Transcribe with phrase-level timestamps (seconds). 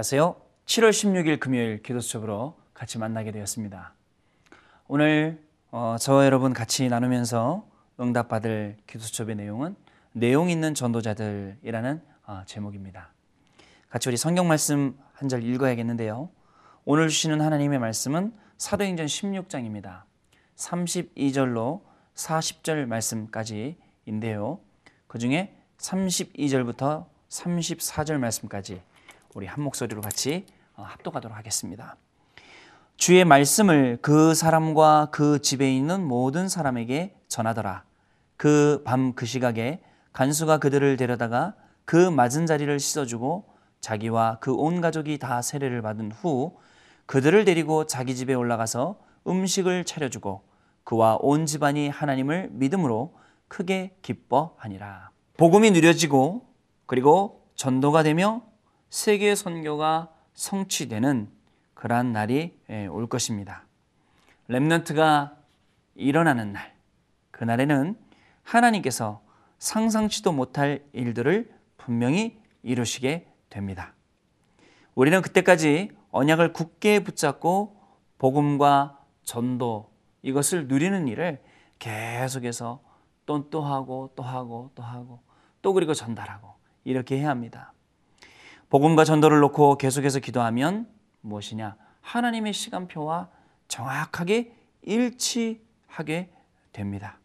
[0.00, 0.34] 안녕하세요.
[0.64, 3.92] 7월 16일 금요일 기도 수첩으로 같이 만나게 되었습니다.
[4.88, 7.68] 오늘 어, 저와 여러분 같이 나누면서
[8.00, 9.76] 응답받을 기도 수첩의 내용은
[10.12, 13.12] 내용 있는 전도자들이라는 어, 제목입니다.
[13.90, 16.30] 같이 우리 성경 말씀 한 절 읽어야겠는데요.
[16.86, 20.04] 오늘 주시는 하나님의 말씀은 사도행전 16장입니다.
[20.56, 21.82] 32절로
[22.14, 24.60] 40절 말씀까지인데요.
[25.06, 28.80] 그 중에 32절부터 34절 말씀까지
[29.34, 31.96] 우리 한 목소리로 같이 어, 합독하도록 하겠습니다.
[32.96, 37.84] 주의 말씀을 그 사람과 그 집에 있는 모든 사람에게 전하더라.
[38.36, 39.80] 그 밤 그 시각에
[40.12, 43.48] 간수가 그들을 데려다가 그 맞은 자리를 씻어주고
[43.80, 46.58] 자기와 그 온 가족이 다 세례를 받은 후
[47.06, 50.42] 그들을 데리고 자기 집에 올라가서 음식을 차려주고
[50.84, 53.14] 그와 온 집안이 하나님을 믿음으로
[53.48, 55.10] 크게 기뻐하니라.
[55.36, 56.46] 복음이 누려지고
[56.86, 58.42] 그리고 전도가 되며
[58.90, 61.30] 세계 선교가 성취되는
[61.74, 63.64] 그러한 날이 예, 올 것입니다.
[64.48, 65.36] 렘넌트가
[65.94, 66.74] 일어나는 날,
[67.30, 67.96] 그 날에는
[68.42, 69.22] 하나님께서
[69.58, 73.94] 상상치도 못할 일들을 분명히 이루시게 됩니다.
[74.94, 77.76] 우리는 그때까지 언약을 굳게 붙잡고
[78.18, 79.90] 복음과 전도
[80.22, 81.42] 이것을 누리는 일을
[81.78, 82.82] 계속해서
[83.26, 85.20] 또 또 하고 또 하고 또 하고
[85.62, 86.52] 또 그리고 전달하고
[86.82, 87.72] 이렇게 해야 합니다.
[88.70, 90.88] 복음과 전도를 놓고 계속해서 기도하면
[91.22, 91.76] 무엇이냐?
[92.02, 93.28] 하나님의 시간표와
[93.66, 96.30] 정확하게 일치하게
[96.72, 97.18] 됩니다.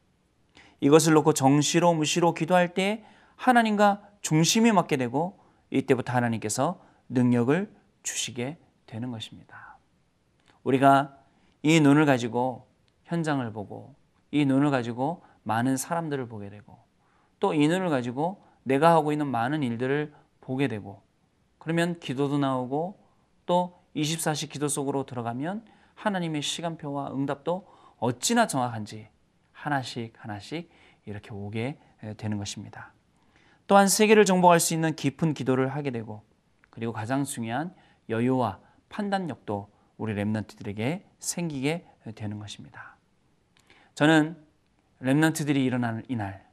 [0.80, 7.72] 이것을 놓고 정시로 무시로 기도할 때 하나님과 중심이 맞게 되고 이때부터 하나님께서 능력을
[8.02, 9.78] 주시게 되는 것입니다.
[10.64, 11.16] 우리가
[11.62, 12.68] 이 눈을 가지고
[13.04, 13.96] 현장을 보고
[14.32, 16.80] 이 눈을 가지고 많은 사람들을 보게 되고
[17.40, 20.12] 또 이 눈을 가지고 내가 하고 있는 많은 일들을
[20.42, 21.04] 보게 되고
[21.66, 22.96] 그러면 기도도 나오고
[23.48, 25.66] 또 24시 기도 속으로 들어가면
[25.96, 27.68] 하나님의 시간표와 응답도
[27.98, 29.08] 어찌나 정확한지
[29.52, 30.70] 하나씩 하나씩
[31.06, 31.80] 이렇게 오게
[32.18, 32.94] 되는 것입니다.
[33.66, 36.22] 또한 세계를 정복할 수 있는 깊은 기도를 하게 되고
[36.70, 37.74] 그리고 가장 중요한
[38.10, 38.60] 여유와
[38.90, 39.68] 판단력도
[39.98, 42.96] 우리 랩런트들에게 생기게 되는 것입니다.
[43.96, 44.38] 저는
[45.02, 46.46] 랩런트들이 일어나는 이날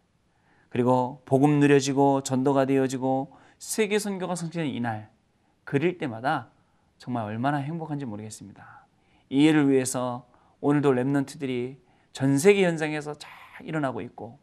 [0.71, 5.09] 그리고 복음 누려지고 전도가 되어지고 세계 선교가 성취되는 이날
[5.63, 6.51] 그릴 때마다
[6.99, 8.87] 정말 얼마나 행복한지 모르겠습니다.
[9.31, 10.27] 이 일을 위해서
[10.61, 11.77] 오늘도 랩런트들이
[12.13, 13.31] 전 세계 현장에서 잘
[13.63, 14.41] 일어나고 있고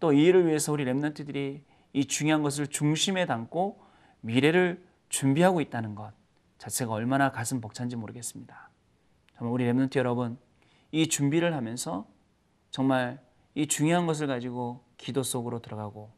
[0.00, 1.60] 또 이 일을 위해서 우리 랩런트들이
[1.92, 3.82] 이 중요한 것을 중심에 담고
[4.22, 6.14] 미래를 준비하고 있다는 것
[6.56, 8.70] 자체가 얼마나 가슴 벅찬지 모르겠습니다.
[9.36, 10.38] 정말 우리 랩런트 여러분
[10.90, 12.06] 이 준비를 하면서
[12.70, 13.20] 정말
[13.54, 16.10] 이 중요한 것을 가지고 기도 속으로 들어가고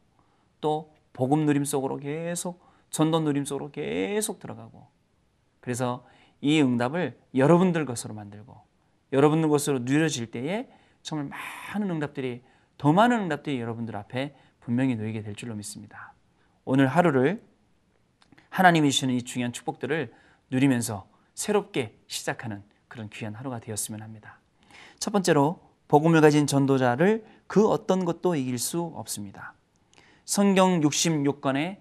[0.61, 4.87] 또 복음 누림 속으로 계속 전도 누림 속으로 계속 들어가고
[5.59, 6.05] 그래서
[6.41, 8.59] 이 응답을 여러분들 것으로 만들고
[9.13, 10.69] 여러분들 것으로 누려질 때에
[11.01, 11.29] 정말
[11.73, 12.43] 많은 응답들이
[12.77, 16.13] 더 많은 응답들이 여러분들 앞에 분명히 놓이게 될 줄로 믿습니다.
[16.65, 17.43] 오늘 하루를
[18.49, 20.13] 하나님이 주시는 이 중요한 축복들을
[20.49, 24.39] 누리면서 새롭게 시작하는 그런 귀한 하루가 되었으면 합니다.
[24.99, 29.53] 첫 번째로 복음을 가진 전도자를 그 어떤 것도 이길 수 없습니다.
[30.31, 31.75] 성경 66권의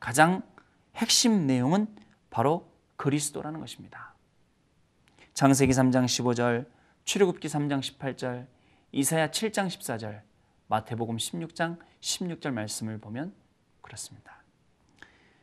[0.00, 0.42] 가장
[0.96, 1.94] 핵심 내용은
[2.30, 4.14] 바로 그리스도라는 것입니다.
[5.34, 6.66] 창세기 3장 15절,
[7.04, 8.46] 출애굽기 3장 18절,
[8.92, 10.22] 이사야 7장 14절,
[10.68, 13.34] 마태복음 16장 16절 말씀을 보면
[13.82, 14.42] 그렇습니다.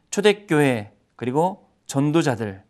[0.09, 2.63] 초대교회 그리고 전도자들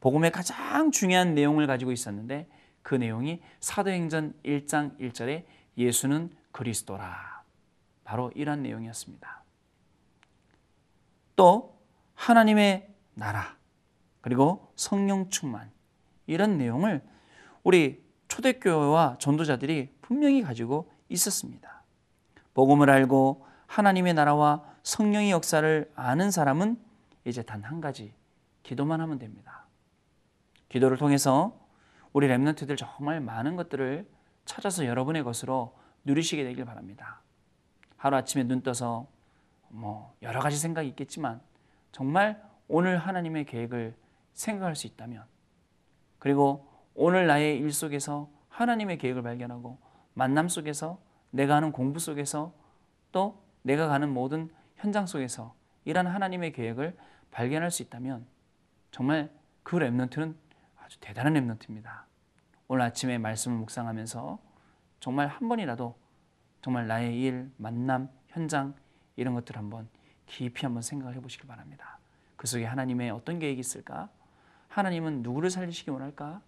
[0.00, 2.48] 복음의 가장 중요한 내용을 가지고 있었는데
[2.82, 5.44] 그 내용이 사도행전 1장 1절에
[5.76, 7.37] 예수는 그리스도라.
[8.08, 9.44] 바로 이런 내용이었습니다.
[11.36, 11.78] 또
[12.14, 13.54] 하나님의 나라
[14.22, 15.70] 그리고 성령 충만
[16.26, 17.06] 이런 내용을
[17.64, 21.82] 우리 초대교회와 전도자들이 분명히 가지고 있었습니다.
[22.54, 26.78] 복음을 알고 하나님의 나라와 성령의 역사를 아는 사람은
[27.26, 28.14] 이제 단 한 가지
[28.62, 29.66] 기도만 하면 됩니다.
[30.70, 31.60] 기도를 통해서
[32.14, 34.08] 우리 랩런트들 정말 많은 것들을
[34.46, 37.20] 찾아서 여러분의 것으로 누리시게 되길 바랍니다.
[37.98, 39.06] 하루 아침에 눈 떠서
[39.68, 41.42] 뭐 여러 가지 생각이 있겠지만
[41.92, 43.94] 정말 오늘 하나님의 계획을
[44.32, 45.24] 생각할 수 있다면
[46.18, 49.78] 그리고 오늘 나의 일 속에서 하나님의 계획을 발견하고
[50.14, 50.98] 만남 속에서
[51.30, 52.54] 내가 하는 공부 속에서
[53.12, 55.54] 또 내가 가는 모든 현장 속에서
[55.84, 56.96] 이런 하나님의 계획을
[57.30, 58.26] 발견할 수 있다면
[58.90, 59.30] 정말
[59.62, 60.34] 그 랩런트는
[60.78, 62.04] 아주 대단한 랩런트입니다.
[62.68, 64.38] 오늘 아침에 말씀을 묵상하면서
[65.00, 65.96] 정말 한 번이라도
[66.60, 68.74] 정말 나의 일, 만남, 현장
[69.16, 69.88] 이런 것들 한번
[70.26, 71.98] 깊이 한번 생각을 해보시길 바랍니다.
[72.36, 74.08] 그 속에 하나님의 어떤 계획이 있을까?
[74.68, 76.40] 하나님은 누구를 살리시기 원할까?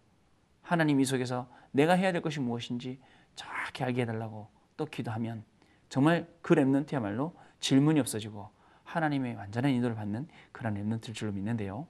[0.63, 3.01] 하나님 이 속에서 내가 해야 될 것이 무엇인지
[3.35, 5.45] 정확히 알게 해달라고 또 기도하면
[5.89, 8.51] 정말 그 랩런트야말로 질문이 없어지고
[8.85, 11.87] 하나님의 완전한 인도를 받는 그런 랩런트일 줄로 믿는데요.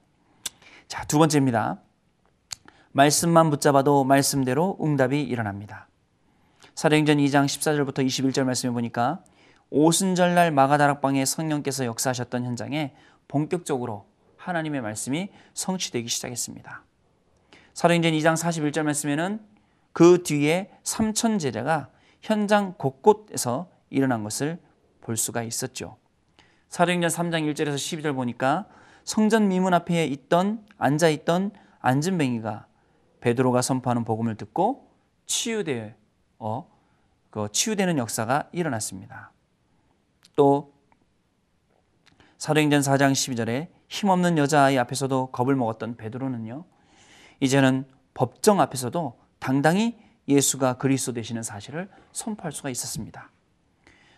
[0.87, 1.79] 자, 두 번째입니다.
[2.91, 5.87] 말씀만 붙잡아도 말씀대로 응답이 일어납니다.
[6.81, 9.23] 사도행전 2장 14절부터 21절 말씀해 보니까
[9.69, 12.95] 오순절날 마가다락방에 성령께서 역사하셨던 현장에
[13.27, 16.83] 본격적으로 하나님의 말씀이 성취되기 시작했습니다.
[17.75, 19.41] 사도행전 2장 41절 말씀에는
[19.93, 21.89] 그 뒤에 삼천 제자가
[22.19, 24.57] 현장 곳곳에서 일어난 것을
[25.01, 25.97] 볼 수가 있었죠.
[26.69, 28.65] 사도행전 3장 1절에서 12절 보니까
[29.03, 32.65] 성전 미문 앞에 있던 앉아 있던 안진뱅이가
[33.19, 34.89] 베드로가 선포하는 복음을 듣고
[35.27, 36.00] 치유되
[36.41, 36.71] 어
[37.31, 39.31] 그 치유되는 역사가 일어났습니다.
[40.35, 40.73] 또
[42.37, 46.65] 사도행전 4장 12절에 힘없는 여자아이 앞에서도 겁을 먹었던 베드로는요.
[47.39, 49.97] 이제는 법정 앞에서도 당당히
[50.27, 53.31] 예수가 그리스도 되시는 사실을 선포할 수가 있었습니다.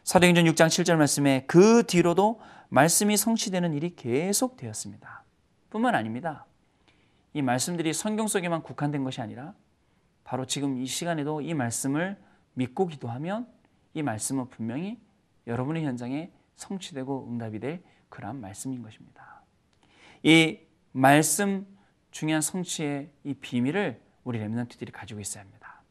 [0.03, 5.23] 사도행전 6장 7절 말씀에 그 뒤로도 말씀이 성취되는 일이 계속되었습니다.
[5.69, 6.45] 뿐만 아닙니다.
[7.33, 9.53] 이 말씀들이 성경 속에만 국한된 것이 아니라
[10.23, 12.17] 바로 지금 이 시간에도 이 말씀을
[12.53, 13.47] 믿고 기도하면
[13.93, 14.99] 이 말씀은 분명히
[15.47, 19.43] 여러분의 현장에 성취되고 응답이 될 그러한 말씀인 것입니다.
[20.23, 20.59] 이
[20.91, 21.65] 말씀
[22.11, 25.81] 중요한 성취의 이 비밀을 우리 렘넌트들이 가지고 있어야 합니다.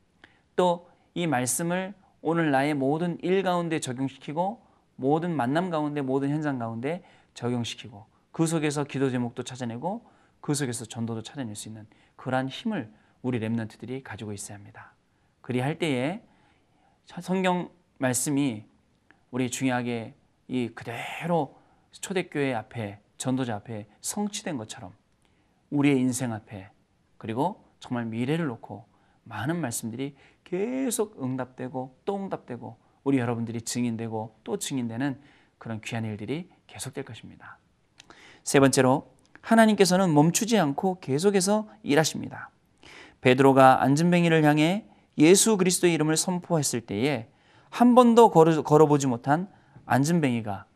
[0.56, 4.64] 또 이 말씀을 오늘 나의 모든 일 가운데 적용시키고
[4.96, 7.04] 모든 만남 가운데 모든 현장 가운데
[7.34, 10.06] 적용시키고 그 속에서 기도 제목도 찾아내고
[10.40, 11.86] 그 속에서 전도도 찾아낼 수 있는
[12.16, 12.92] 그러한 힘을
[13.22, 14.94] 우리 렘넌트들이 가지고 있어야 합니다.
[15.40, 16.22] 그리할 때에
[17.20, 18.64] 성경 말씀이
[19.30, 20.14] 우리 중요하게
[20.48, 21.58] 이 그대로
[21.92, 24.92] 초대교회 앞에 전도자 앞에 성취된 것처럼
[25.70, 26.70] 우리의 인생 앞에
[27.16, 28.84] 그리고 정말 미래를 놓고
[29.24, 35.20] 많은 말씀들이 계속 응답되고 또 응답되고 우리 여러분들이 증인되고 또 증인되는
[35.58, 37.58] 그런 귀한 일들이 계속될 것입니다.
[38.42, 42.50] 세 번째로 하나님께서는 멈추지 않고 계속해서 일하십니다.
[43.22, 44.84] 베드로가 안진뱅이를 향해
[45.16, 47.28] 예수 그리스도의 이름을 선포했을 때에
[47.70, 49.48] 한 번도 걸어, 걸어 보지 못한
[49.86, 50.66] 안진뱅이가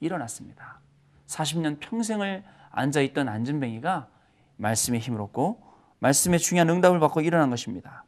[0.00, 0.80] 일어났습니다.
[1.26, 4.08] 40년 평생을 앉아있던 안진뱅이가
[4.56, 5.62] 말씀의 힘을 얻고
[5.98, 8.04] 말씀의 중요한 응답을 받고 일어난 것입니다.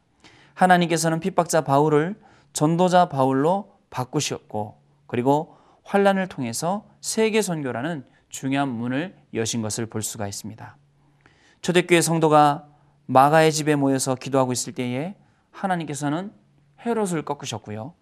[0.53, 2.19] 하나님께서는 핍박자 바울을
[2.53, 10.77] 전도자 바울로 바꾸셨고 그리고 환란을 통해서 세계 선교라는 중요한 문을 여신 것을 볼 수가 있습니다.
[11.61, 12.68] 초대교회 성도가
[13.09, 15.15] 마가의 집에 모여서 기도하고 있을 때에
[15.49, 16.31] 하나님께서는
[16.85, 17.95] 헤롯을 꺾으셨고요.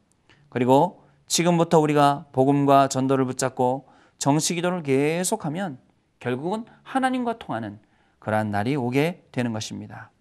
[0.49, 3.87] 그리고 지금부터 우리가 복음과 전도를 붙잡고
[4.17, 5.79] 정시 기도를 계속하면
[6.19, 7.79] 결국은 하나님과 통하는
[8.19, 10.11] 그러한 날이 오게 되는 것입니다.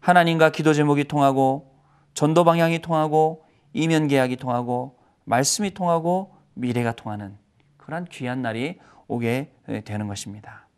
[0.00, 1.70] 하나님과 기도 제목이 통하고
[2.14, 3.44] 전도 방향이 통하고
[3.74, 7.36] 이면 계약이 통하고 말씀이 통하고 미래가 통하는
[7.76, 8.78] 그러한 귀한 날이
[9.08, 9.52] 오게
[9.84, 10.68] 되는 것입니다.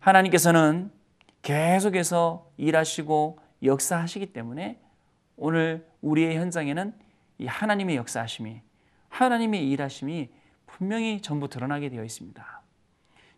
[0.00, 0.95] 하나님께서는
[1.46, 4.80] 계속해서 일하시고 역사하시기 때문에
[5.36, 6.92] 오늘 우리의 현장에는
[7.38, 8.60] 이 하나님의 역사하심이
[9.10, 10.28] 하나님의 일하심이
[10.66, 12.62] 분명히 전부 드러나게 되어 있습니다.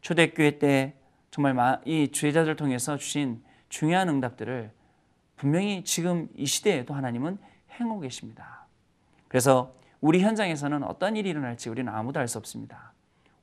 [0.01, 0.95] 초대교회 때
[1.31, 4.73] 정말 이 주제자들 통해서 주신 중요한 응답들을
[5.37, 7.37] 분명히 지금 이 시대에도 하나님은
[7.79, 8.65] 행하고 계십니다.
[9.29, 12.95] 그래서 우리 현장에서는 어떤 일이 일어날지 우리는 아무도 알 수 없습니다.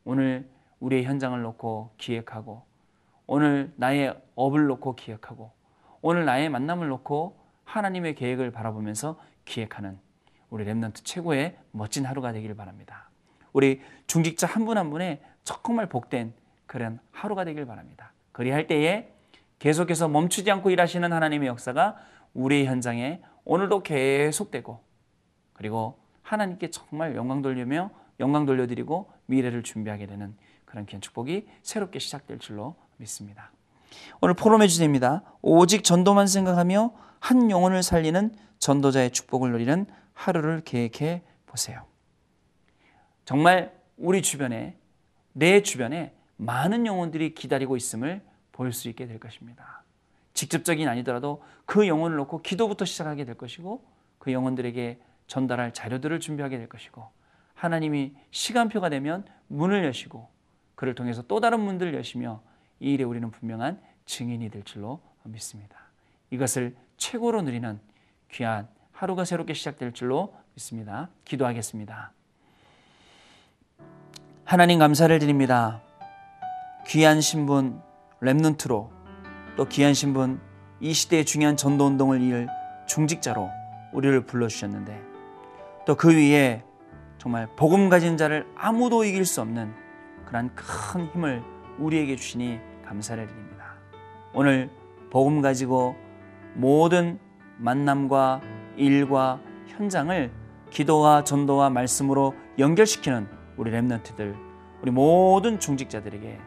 [0.05, 2.63] 오늘 우리의 현장을 놓고 기획하고
[3.27, 5.51] 오늘 나의 업을 놓고 기획하고
[6.01, 9.99] 오늘 나의 만남을 놓고 하나님의 계획을 바라보면서 기획하는
[10.49, 13.09] 우리 랩런트 최고의 멋진 하루가 되기를 바랍니다.
[13.53, 16.33] 우리 중직자 한 분한 한 분의 정말 복된
[16.65, 18.13] 그런 하루가 되길 바랍니다.
[18.31, 19.11] 그리할 때에
[19.59, 21.95] 계속해서 멈추지 않고 일하시는 하나님의 역사가
[22.33, 24.79] 우리 현장에 오늘도 계속되고
[25.53, 32.39] 그리고 하나님께 정말 영광 돌리며 영광 돌려드리고 미래를 준비하게 되는 그런 귀한 축복이 새롭게 시작될
[32.39, 33.51] 줄로 믿습니다.
[34.21, 35.23] 오늘 포럼의 주제입니다.
[35.41, 41.83] 오직 전도만 생각하며 한 영혼을 살리는 전도자의 축복을 누리는 하루를 계획해 보세요.
[43.25, 44.77] 정말 우리 주변에
[45.33, 48.21] 내 주변에 많은 영혼들이 기다리고 있음을
[48.51, 49.83] 볼 수 있게 될 것입니다.
[50.33, 53.85] 직접적인 아니더라도 그 영혼을 놓고 기도부터 시작하게 될 것이고
[54.19, 57.05] 그 영혼들에게 전달할 자료들을 준비하게 될 것이고
[57.53, 60.29] 하나님이 시간표가 되면 문을 여시고
[60.75, 62.41] 그를 통해서 또 다른 문들을 여시며
[62.79, 65.77] 이 일에 우리는 분명한 증인이 될 줄로 믿습니다.
[66.29, 67.79] 이것을 최고로 누리는
[68.31, 71.09] 귀한 하루가 새롭게 시작될 줄로 믿습니다.
[71.25, 72.11] 기도하겠습니다.
[74.43, 75.81] 하나님 감사를 드립니다.
[76.87, 77.81] 귀한 신분
[78.21, 78.89] 랩넌트로
[79.57, 80.39] 또 귀한 신분
[80.79, 82.47] 이 시대의 중요한 전도 운동을 이을
[82.87, 83.49] 중직자로
[83.93, 85.01] 우리를 불러 주셨는데
[85.85, 86.63] 또 그 위에
[87.17, 89.73] 정말 복음 가진 자를 아무도 이길 수 없는
[90.25, 91.43] 그러한 큰 힘을
[91.79, 93.75] 우리에게 주시니 감사를 드립니다.
[94.33, 94.69] 오늘
[95.09, 95.95] 복음 가지고
[96.53, 97.19] 모든
[97.57, 98.41] 만남과
[98.77, 100.31] 일과 현장을
[100.69, 103.27] 기도와 전도와 말씀으로 연결시키는
[103.57, 104.35] 우리 랩런트들,
[104.81, 106.39] 우리 모든 중직자들에게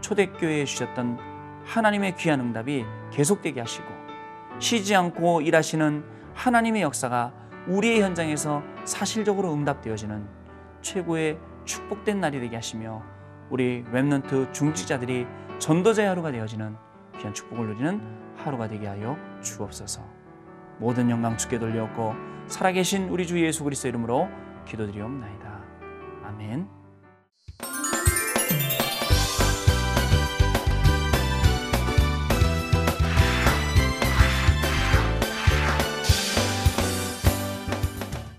[0.00, 1.18] 초대교회에 주셨던
[1.64, 3.86] 하나님의 귀한 응답이 계속되게 하시고
[4.58, 7.32] 쉬지 않고 일하시는 하나님의 역사가
[7.66, 10.26] 우리의 현장에서 사실적으로 응답되어지는
[10.82, 13.02] 최고의 축복된 날이 되게 하시며
[13.52, 15.26] 우리 랩런트 중직자들이
[15.58, 16.74] 전도자의 하루가 되어지는
[17.18, 18.00] 귀한 축복을 누리는
[18.34, 20.02] 하루가 되게 하여 주옵소서.
[20.78, 22.14] 모든 영광 주께 돌려옵고
[22.46, 24.30] 살아계신 우리 주 예수 그리스도 이름으로
[24.64, 25.64] 기도드리옵나이다.
[26.24, 26.81] 아멘.